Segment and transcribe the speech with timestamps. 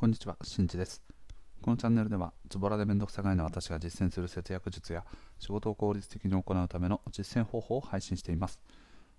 [0.00, 1.02] こんにちは、しんちです。
[1.60, 5.04] このチャンネルでは、ズボラでめんどくさがいの私が実践する節約術や
[5.40, 8.60] 仕事を効率的に行うための実践方法を配信しています。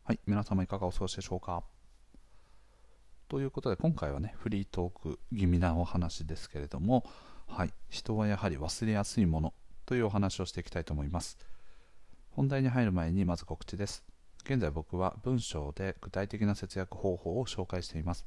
[0.06, 1.64] はい、皆様いかがお過ごしでしょうか？
[3.28, 7.04] ということで、今回はね、フリートーク気味なお話ですけれども、
[7.46, 9.54] はい、人はやはり忘れやすいもの
[9.86, 11.38] というお話をしていきたいと思います。
[12.30, 14.06] 本題に入る前にまず告知です。
[14.46, 18.26] 現在僕は文章で具体的な節約方法を紹介しています。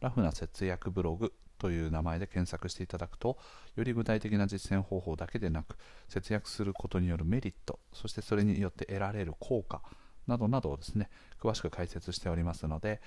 [0.00, 3.38] ラフな節約ブログという名前で検索していただくと
[3.76, 5.76] より具体的な実践方法だけでなく
[6.08, 9.82] 節約することによるメリットそしてそれによって得られる効果
[10.26, 11.08] などなどをですね
[11.40, 13.00] 詳しく解説しておりますので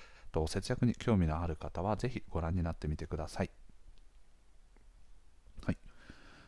[0.46, 3.50] 節約に興味のある方はぜひご覧になってみてください、
[5.64, 5.78] はい、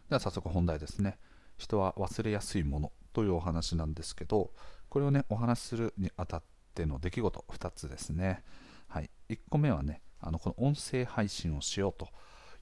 [0.08, 1.18] では早速本題ですね。
[1.56, 4.50] 人は忘れやすいものというお話なんですけど
[4.88, 6.42] これをねお話しするにあたっ
[6.74, 8.42] ての出来事2つですね。
[8.88, 9.10] はい。
[9.28, 12.08] 1個目はねあのこの音声配信をしようと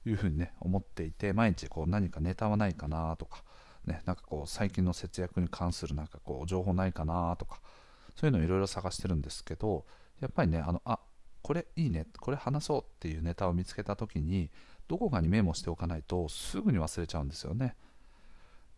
[0.05, 3.43] いうふうにね思っていて毎日こう何かネタはないかなとか
[3.85, 7.59] ねなんかこう最近の節約に関するなんかこう情報ないかなとか
[8.15, 9.85] そういうのをいろいろ探してるんですけど
[10.19, 10.99] やっぱりねあのあ
[11.41, 14.49] これいいねこれ話そうっていうネタを見つけた時に
[14.87, 17.75] どこかにメモしておかないとすぐに忘れちゃうんですよね。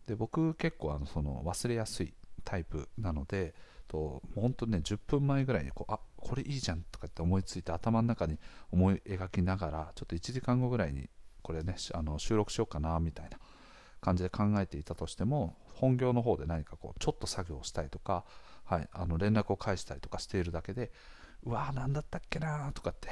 [0.06, 3.54] で僕結構あのその忘れやすいタイプなので
[3.88, 8.36] と本当にね10分前ぐらいにこうあこれいいじゃんとかって思いついて頭の中に
[8.72, 11.08] 思い描きながらちょっと1時間後ぐらいに
[11.42, 13.38] これねあの収録しようかなみたいな
[14.00, 18.24] 感じで考えていたとしても本業の方で何かこうちょっと作業したりとか、
[18.64, 20.90] はい、あの連絡を返したりとかしているだけで
[21.44, 23.08] うわー何だったっけなとかって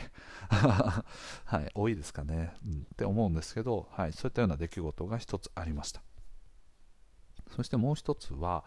[0.50, 6.02] はい、多いですかね、うん、って思うんですけど、はい、そういったような出来事が一つありました。
[7.54, 8.64] そしてもう一つは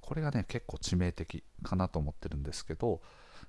[0.00, 3.02] これがね結構致命的かなと思ってるんですけど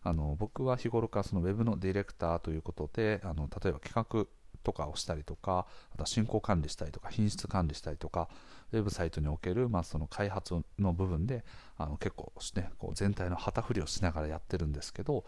[0.03, 4.27] あの僕は日頃からそのウェブのディレクターということであの例えば企画
[4.63, 8.29] とかをしたりとかあとは進行管理したりとか品質管理したりとか
[8.71, 11.43] ウェブサイトにおける、まあ、その開発の部分で
[11.77, 15.25] あの結構、ね、こう全体の旗振りをしながらやってるんですけど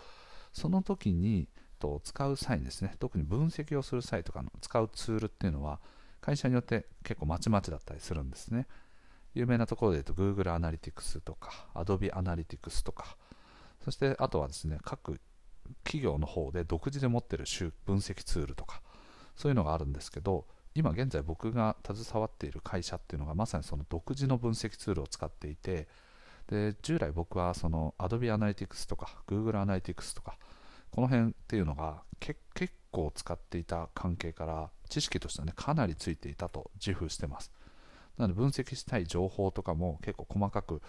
[0.54, 1.48] その時に
[1.80, 5.80] と使う際にですね特に分析をする際とかの使うツールっていうのは
[6.22, 8.66] 会社によって結構まちまちだったりするんですね。
[9.36, 13.18] 有名なところで言うと Google Analytics とか Adobe Analytics とか
[13.86, 15.22] そしてあとはですね各
[15.84, 17.46] 企業の方で独自で持っている
[17.86, 18.82] 分析ツールとか
[19.36, 25.88] そういうのがあるんですけど今現在僕が携わっている会社っていうのがまさにその独自の分析ツールを使っていて
[26.48, 30.38] で従来僕はその Adobe Analytics とか Google Analytics とか
[30.92, 32.40] この辺っていうのが結
[32.92, 37.52] 構使っていた関係から知識としてはねかなりついていたと自負してます。
[38.18, 40.82] なので分析したい情報とかも結構細かく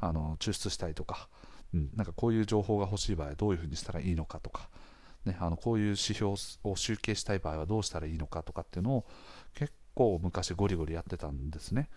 [0.00, 1.28] あの抽出したりとか、
[1.74, 4.68] うん、なんかこういう情報が欲しい場合はどういうふうにしたらいいのかとか、
[5.24, 6.34] ね、あのこういう指標
[6.64, 9.06] を集計したい場合はどうしたらいいのかとかっていうのを
[9.54, 11.88] 結構昔ゴリゴリやってたんですね。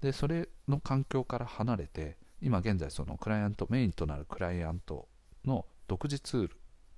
[0.00, 5.08] で、それの環境から離れて、今現在そのクライアント、メインとなるクライアント
[5.44, 6.56] の独自ツール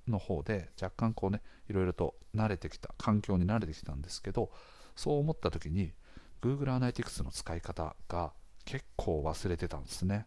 [0.09, 4.50] の方で若干こうね、いろいろと慣れてきた、環境に慣れてきたんですけど、
[4.97, 5.92] そう思った時に
[6.42, 8.32] Google Analytics の使い方が
[8.65, 10.27] 結構忘れてたんですね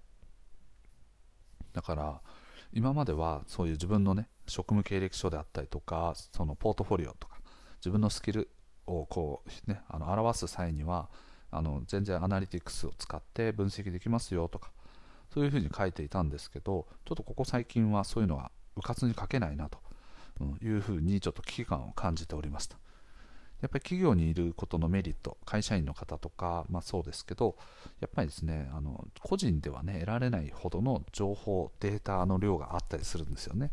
[1.74, 2.22] だから
[2.72, 7.38] 今まではそういう自分のね職務経歴書であったりとかそのポートフォリオとか
[7.78, 8.50] 自分のスキル
[8.88, 11.10] をこうねあの表す際には
[11.52, 14.72] あの全然アナリティクスを使って分析できますよとか
[15.34, 19.80] そういうふうに書いていたんですけどちょっとここ最近はそういうのはうかつに書けないなと
[20.64, 22.78] いうふうにちょっと危機感を感じておりました。
[23.64, 27.56] やっぱり企業にいることのメリット、会社員の方とか、まあ、そうですけど、
[28.02, 33.72] やっぱりですね、あの個人ではね、得られないほどの情報、データの量があったりするんですよね。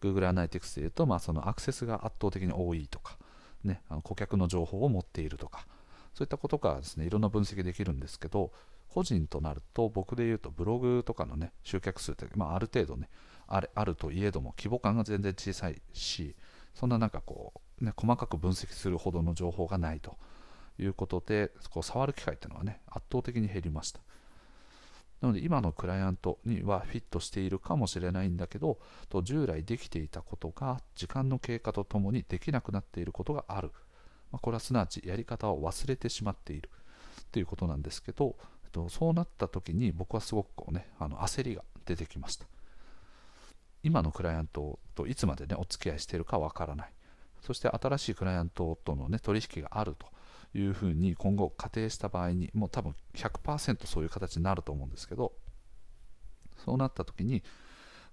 [0.00, 3.18] Google Analytics でいうと、まあ、そのアクセスが圧倒的に多いとか、
[3.62, 5.66] ね、あの顧客の情報を持っているとか、
[6.14, 8.52] そういったことからですね、いろんな分析できるんですけど、
[8.88, 13.10] 個人となると、僕で言うとブログとかのね、集客数って、まあ、ある程度ね、
[13.46, 16.34] あれあるといえども、規模感が全然小さいし、
[16.74, 20.16] そんななんかこう、ね、細かく分析するほどの情報がないと
[20.78, 24.00] いうことでこう触る機会っていうのはね圧倒的に減りました。
[25.20, 28.78] なので今のクライアントにはフィットしているかもしれないんだけど
[29.10, 33.70] と従来できていたことが時間の経過とともにできなくなっていることがある、
[34.32, 36.70] まあ、これはすなわちやり方を忘れてしまっている
[37.32, 38.34] ということなんですけど
[38.88, 42.46] そうなった時に僕はすごくこう、ね、あの焦りが出てきました。
[43.82, 46.92] 今のクライアントといつまで、ね、お付き合いしているかわからない
[47.40, 50.06] そして新しいクライアントとの、ね、取引があると
[50.58, 55.32] いうふうに今後仮定した場合にもう多分100%そういう形になると思うんですけど
[56.64, 57.42] そうなった時に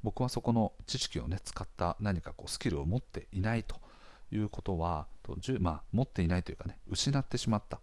[0.04, 3.76] 僕はそこの知識をね使った何かこうスキルを持っていないと
[4.32, 5.08] いうことは、
[5.60, 7.80] まあ、持っていないというかね、失ってしまった。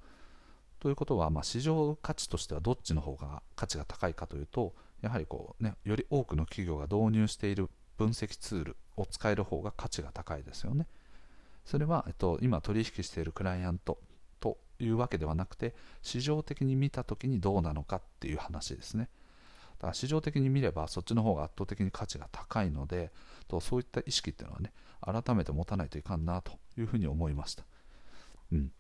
[0.81, 7.69] ということは、まあ、市場価値としてはどっちの方が価値が高いかというと、やはりこう、ね、より多くの企業が導入している
[7.99, 10.87] 分析ツールを使える方が価値が高いですよね。
[11.67, 13.99] それは、えっと、今取引しているクライアント
[14.41, 19.11] というわけではなくて、市場的に見たときにどうなのかっていう話ですね。
[19.77, 23.13] だから市場的に見ればそっちの方が圧倒的に価値が高いので、
[23.47, 24.73] とそういった意識っていうのはね、
[25.03, 27.65] 改めて持たないといかんなというふうに思いました。
[28.53, 28.73] うん、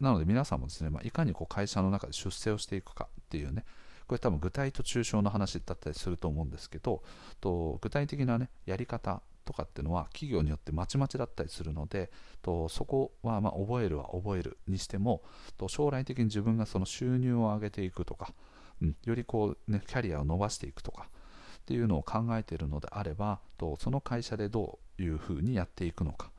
[0.00, 3.66] なので皆さんもですね、まあ、いかにこう会社の中で出世をしていくかっていうね、
[4.06, 7.02] これ多分具体と抽象の話だったりすると思うんですけど、
[7.40, 12.10] と具体的なね、やり方とかっていうのは企業によってまちまちだったりするので
[12.42, 15.22] とそこはま覚えるは覚えるにしても
[15.56, 18.34] と将来的に自分がその収入を上げていくとか、
[18.82, 21.08] うん、よりこう、ね、キャリアを伸ばしていくとか
[21.58, 26.30] っていうのを考えているのであればとその会社でどういうふうにやっていくのか。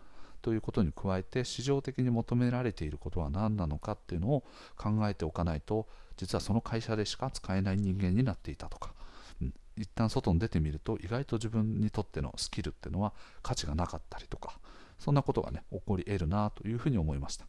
[0.42, 4.44] ということに加えて市場的に求められていることは何なのかっていうのを
[4.78, 5.88] 考えておかないと
[6.18, 8.94] 実はその会社でしか使えない人間になっていたとか。
[9.42, 9.54] うん。
[9.78, 13.14] 一旦外に出てみると意外と自分にとってのスキルっていうのは
[13.44, 14.60] 価値がなかったりとか。
[15.00, 17.46] そんなことがね起こり得るなというふうに思いました。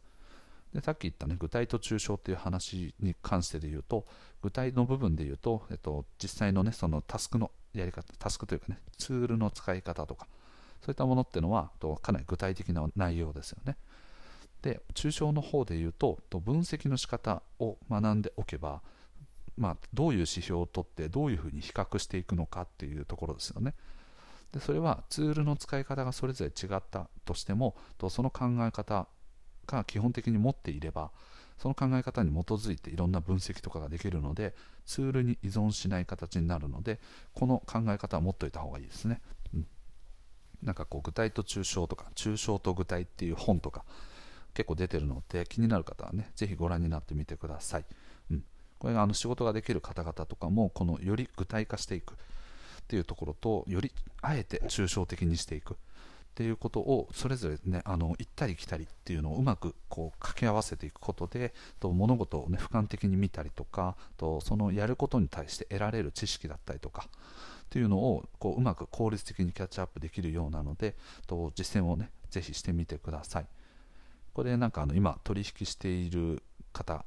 [0.73, 4.05] でさっき言ったね具体と抽象っていう話に関してで言うと
[4.41, 10.27] 具体の部分で言うと、えっと、実際のねそのタスクのやり方タスクというかねツールの使い方とか
[10.81, 11.71] そういったものっていうのは
[12.01, 13.77] かなり具体的な内容ですよね
[14.61, 18.81] で抽象の方で言うと分析の仕方を学んでおけば
[19.59, 23.75] まあ、どういう指標を取ってどういうふうに比較していくのかっていうところですよね。
[24.53, 27.75] でそれはツールの使い方がそれぞれ違ったとしても
[28.09, 29.07] その考え方
[29.67, 31.11] が基本的に持っていれば
[31.59, 34.55] その考え方に基づいていろんな分析とかができるので
[34.87, 36.99] ツールに依存しない形になるので
[37.35, 39.21] この考え方は持っておいた方がいいですね。
[40.63, 43.83] なんかこう具体と抽象とか抽象と具体っていう本とか
[44.53, 47.85] 結構出てるので気になる方はねぜひご覧になってみてください。
[48.31, 48.43] うん
[48.79, 52.15] これがあの仕事ができる方々とかもこのより具体化していくっ
[52.87, 53.91] ていうところとより
[54.21, 55.77] あえて抽象的にしていくっ
[56.33, 67.09] ていうことをそれぞれねあの行ったり来たりっていうのをうまくこう掛け合わせていくことでと物事をね俯瞰的に見たりとかとそのやることに対して得られる知識だったりとか
[67.69, 70.95] っていうのをこううまく効率的にキャッチアップできるようなので
[71.27, 73.45] と実践をねぜひしてみてください。
[74.33, 76.41] これなんかあの今取引している
[76.73, 77.05] 方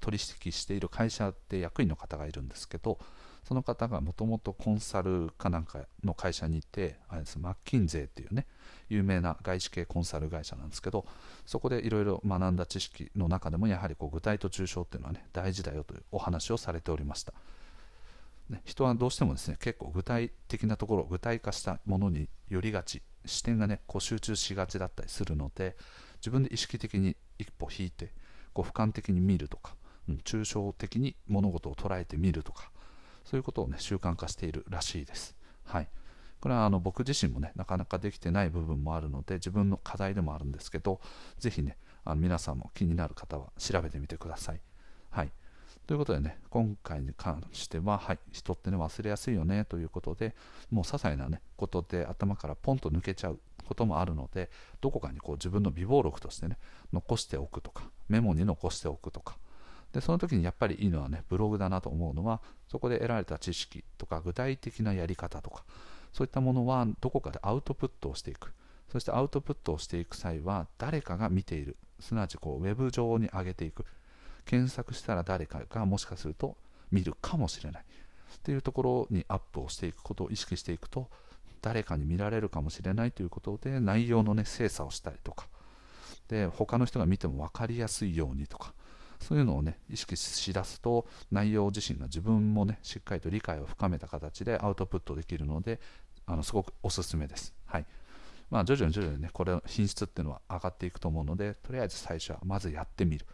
[0.00, 2.98] 取引している会社で役員の方がいるんですけど
[3.42, 8.46] その方がもともとコンサルかなんかの会社にいてあれですマッキンゼーっていうね
[8.88, 11.04] 有名な外資系コンサル会社なんですけど
[11.44, 17.32] そこでいろいろ学んだ知識の中でもやはりこう具体と抽象っていうのはね大事だよというお話をされておりました、
[18.50, 25.76] ね、人はどうしてもですね結構具体的なところ具体化したものに寄りがち視点がねこう集中しがちだったりするので
[26.16, 28.12] 自分で意識的に一歩引いて
[28.52, 29.74] こう俯瞰的に見るとか、
[30.08, 32.70] うん、抽象的に物事を捉えてみるとか
[33.24, 35.34] そういうことをね習慣化しているらしいです。
[35.64, 35.88] はい、
[36.40, 41.00] これはあの僕自身もねなかなかできてない部分もあるので自分の課題でもあるんですけど
[41.38, 44.60] ぜひねあの皆さんも気になる方は調べてみてください。
[45.08, 45.32] はい
[45.86, 50.34] ということでね、今回に関しては、はい、人ってね、忘れやすいよねということで、
[50.70, 54.50] もう些細なね、ことで頭からポンと抜けちゃうこともあるので
[54.80, 56.58] どこかにこう自分の備忘録としてね
[56.92, 59.36] 残しておくとかメモに残しておくとか
[59.92, 65.64] でその時にやっぱりいいのはねブログだなと思うのはそこで得られた知識とか具体的なやり方とか
[66.12, 68.52] そういったものはどこかでアウトプットをしていく。
[68.92, 73.84] そしてアウトプットをしていく際は誰かが見ているすなわちこうウェブ上に上げていく。
[74.44, 76.56] 検索したら誰かがもしかすると
[76.90, 77.84] 見るかもしれない。
[78.36, 81.08] っていうところにアップをしていくことを意識していくと
[81.62, 85.46] 誰かに見られるかもしれないということで内容のね精査をしたりとか。
[86.28, 88.72] で他の人が見ても分かりやすいようにとか。
[89.20, 95.80] そういうのをね意識しだすと内容自身が自分もねしっかりと理解を深めた形でアウトプットできるので
[96.26, 97.54] あのすごくおすすめです。
[97.64, 97.86] はい。
[98.50, 103.26] まあ、徐々に徐々にねこれの品質っていうのは上がっていくと思うのでとりあえず最初はまずやってみる。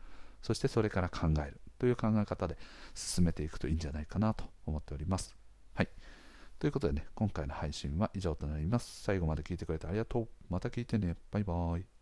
[0.43, 2.57] そしてそれから考えるという考え方で
[2.95, 5.37] 進めていくといいんじゃないかなと思っております。
[5.75, 5.89] はい
[6.61, 9.03] ということでね、今回の配信は以上となります。
[9.03, 10.29] 最後まで聞いてくれてありがとう。
[10.51, 11.17] また聞いてね。
[11.31, 12.00] バイバーイ。